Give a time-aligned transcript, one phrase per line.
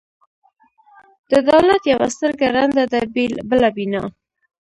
[1.31, 3.01] د دولت یوه سترګه ړنده ده،
[3.49, 4.03] بله بینا.